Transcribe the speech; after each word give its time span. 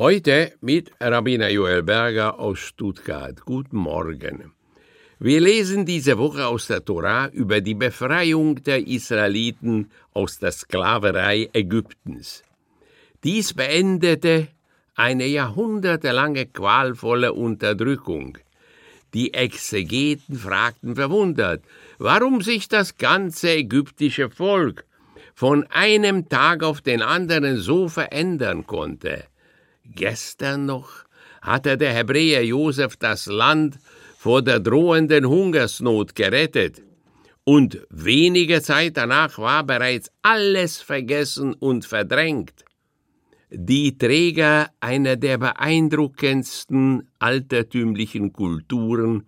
Heute 0.00 0.54
mit 0.62 0.92
Rabbiner 0.98 1.50
Joel 1.50 1.82
Berger 1.82 2.40
aus 2.40 2.58
Stuttgart. 2.58 3.38
Guten 3.44 3.76
Morgen. 3.76 4.54
Wir 5.18 5.42
lesen 5.42 5.84
diese 5.84 6.16
Woche 6.16 6.46
aus 6.46 6.68
der 6.68 6.82
Tora 6.82 7.28
über 7.28 7.60
die 7.60 7.74
Befreiung 7.74 8.64
der 8.64 8.86
Israeliten 8.86 9.90
aus 10.14 10.38
der 10.38 10.52
Sklaverei 10.52 11.50
Ägyptens. 11.52 12.42
Dies 13.24 13.52
beendete 13.52 14.48
eine 14.94 15.26
jahrhundertelange 15.26 16.46
qualvolle 16.46 17.34
Unterdrückung. 17.34 18.38
Die 19.12 19.34
Exegeten 19.34 20.34
fragten 20.34 20.96
verwundert, 20.96 21.62
warum 21.98 22.40
sich 22.40 22.68
das 22.68 22.96
ganze 22.96 23.50
ägyptische 23.50 24.30
Volk 24.30 24.86
von 25.34 25.66
einem 25.68 26.30
Tag 26.30 26.62
auf 26.62 26.80
den 26.80 27.02
anderen 27.02 27.58
so 27.58 27.88
verändern 27.88 28.66
konnte. 28.66 29.29
Gestern 29.94 30.66
noch 30.66 30.88
hatte 31.42 31.76
der 31.76 31.92
Hebräer 31.92 32.44
Josef 32.44 32.96
das 32.96 33.26
Land 33.26 33.78
vor 34.16 34.42
der 34.42 34.60
drohenden 34.60 35.26
Hungersnot 35.26 36.14
gerettet, 36.14 36.82
und 37.44 37.80
wenige 37.88 38.62
Zeit 38.62 38.96
danach 38.96 39.38
war 39.38 39.64
bereits 39.64 40.10
alles 40.22 40.80
vergessen 40.80 41.54
und 41.54 41.84
verdrängt. 41.84 42.64
Die 43.50 43.98
Träger 43.98 44.68
einer 44.78 45.16
der 45.16 45.38
beeindruckendsten 45.38 47.08
altertümlichen 47.18 48.32
Kulturen 48.32 49.26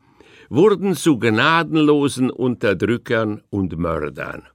wurden 0.49 0.95
zu 0.95 1.19
gnadenlosen 1.19 2.31
Unterdrückern 2.31 3.43
und 3.51 3.77
Mördern. 3.77 4.47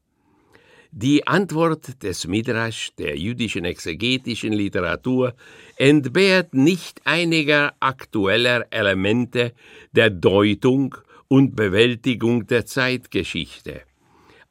Die 1.00 1.28
Antwort 1.28 2.02
des 2.02 2.26
Midrash, 2.26 2.90
der 2.98 3.16
jüdischen 3.20 3.66
exegetischen 3.66 4.52
Literatur, 4.52 5.36
entbehrt 5.76 6.56
nicht 6.56 7.02
einiger 7.06 7.76
aktueller 7.80 8.66
Elemente 8.72 9.54
der 9.92 10.10
Deutung 10.10 10.96
und 11.28 11.56
Bewältigung 11.56 12.48
der 12.48 12.66
Zeitgeschichte. 12.66 13.82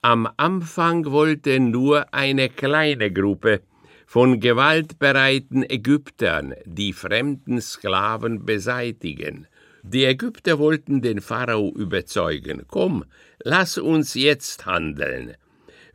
Am 0.03 0.29
Anfang 0.37 1.07
wollte 1.07 1.59
nur 1.59 2.15
eine 2.15 2.49
kleine 2.49 3.11
Gruppe 3.11 3.63
von 4.07 4.39
gewaltbereiten 4.39 5.69
Ägyptern 5.69 6.55
die 6.65 6.93
fremden 6.93 7.61
Sklaven 7.61 8.47
beseitigen. 8.47 9.49
Die 9.83 10.05
Ägypter 10.05 10.61
wollten 10.61 11.03
den 11.03 11.21
Pharao 11.21 11.73
überzeugen, 11.75 12.63
komm, 12.69 13.05
lass 13.43 13.79
uns 13.79 14.15
jetzt 14.15 14.65
handeln. 14.65 15.35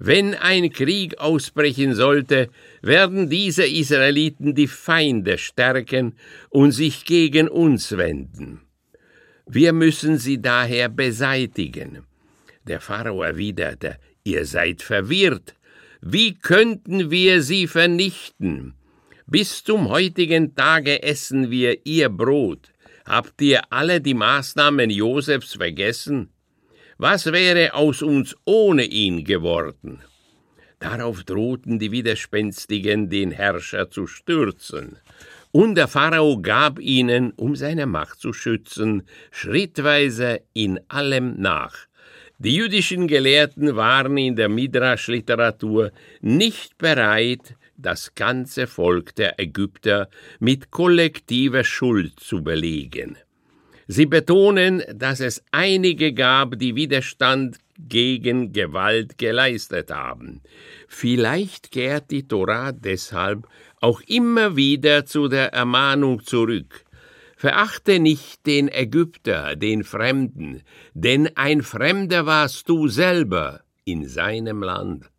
Wenn 0.04 0.34
ein 0.34 0.72
Krieg 0.72 1.20
ausbrechen 1.20 1.94
sollte, 1.94 2.50
werden 2.82 3.30
diese 3.30 3.68
Israeliten 3.68 4.56
die 4.56 4.66
Feinde 4.66 5.38
stärken 5.38 6.16
und 6.50 6.72
sich 6.72 7.06
gegen 7.06 7.48
uns 7.48 7.96
wenden. 7.96 8.62
Wir 9.46 9.74
müssen 9.74 10.18
sie 10.18 10.42
daher 10.42 10.90
beseitigen. 10.90 12.00
Der 12.66 12.82
Pharao 12.82 13.22
erwiderte, 13.22 14.00
ihr 14.24 14.48
seid 14.48 14.82
verwirrt. 14.82 15.54
Wie 16.02 16.34
könnten 16.34 17.12
wir 17.12 17.44
sie 17.44 17.68
vernichten? 17.68 18.74
Bis 19.28 19.64
zum 19.64 19.88
heutigen 19.90 20.56
Tage 20.56 21.04
essen 21.04 21.52
wir 21.52 21.86
ihr 21.86 22.10
Brot. 22.10 22.72
Habt 23.06 23.40
ihr 23.40 23.72
alle 23.72 24.02
die 24.02 24.16
Maßnahmen 24.16 24.90
Josefs 24.90 25.54
vergessen? 25.54 26.32
Was 27.04 27.26
wäre 27.26 27.74
aus 27.74 28.04
uns 28.04 28.36
ohne 28.46 28.84
ihn 28.84 29.24
geworden? 29.24 30.04
Darauf 30.78 31.24
drohten 31.24 31.80
die 31.80 31.92
Widerspenstigen, 31.92 33.10
den 33.10 33.32
Herrscher 33.32 33.90
zu 33.90 34.06
stürzen. 34.06 35.00
Und 35.52 35.74
der 35.74 35.88
Pharao 35.88 36.40
gab 36.44 36.78
ihnen, 36.78 37.32
um 37.32 37.56
seine 37.56 37.88
Macht 37.88 38.20
zu 38.20 38.34
schützen, 38.34 39.02
schrittweise 39.32 40.42
in 40.54 40.80
allem 40.90 41.42
nach. 41.42 41.76
Die 42.38 42.54
jüdischen 42.54 43.08
Gelehrten 43.08 43.76
waren 43.76 44.16
in 44.20 44.36
der 44.36 44.50
Midrash-Literatur 44.50 45.92
nicht 46.22 46.78
bereit, 46.78 47.56
das 47.78 48.14
ganze 48.14 48.68
Volk 48.68 49.16
der 49.16 49.40
Ägypter 49.40 50.08
mit 50.40 50.70
kollektiver 50.70 51.64
Schuld 51.64 52.20
zu 52.20 52.44
belegen. 52.44 53.18
Sie 53.88 54.06
betonen, 54.06 54.84
dass 54.94 55.20
es 55.20 55.44
einige 55.52 56.14
gab, 56.14 56.58
die 56.58 56.76
Widerstand 56.76 57.58
gegen 57.78 58.54
Gewalt 58.54 59.18
geleistet 59.18 59.92
haben. 59.92 60.42
Vielleicht 60.88 61.72
kehrt 61.72 62.12
die 62.12 62.28
Tora 62.28 62.72
deshalb 62.72 63.48
auch 63.80 64.02
immer 64.02 64.56
wieder 64.56 65.06
zu 65.06 65.28
der 65.28 65.54
Ermahnung 65.54 66.24
zurück. 66.24 66.86
Verachte 67.36 68.00
nicht 68.00 68.46
den 68.46 68.70
Ägypter, 68.70 69.56
den 69.56 69.84
Fremden, 69.84 70.62
denn 70.94 71.36
ein 71.36 71.64
Fremder 71.64 72.28
warst 72.28 72.70
du 72.70 72.88
selber 72.88 73.62
in 73.84 74.08
seinem 74.08 74.62
Land. 74.62 75.10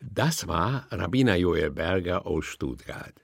Das 0.00 0.48
war 0.48 0.88
Rabbiner 0.90 1.36
Joel 1.36 1.70
Berger 1.70 2.26
aus 2.26 2.46
Stuttgart. 2.46 3.14